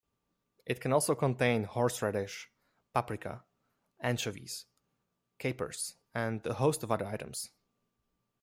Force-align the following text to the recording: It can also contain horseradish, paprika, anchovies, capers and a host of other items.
It 0.65 0.81
can 0.81 0.93
also 0.93 1.13
contain 1.13 1.65
horseradish, 1.65 2.49
paprika, 2.91 3.43
anchovies, 3.99 4.65
capers 5.37 5.95
and 6.15 6.43
a 6.47 6.55
host 6.55 6.81
of 6.81 6.91
other 6.91 7.05
items. 7.05 7.51